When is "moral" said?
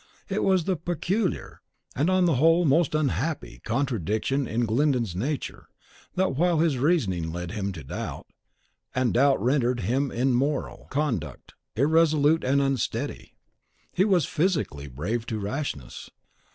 10.33-10.87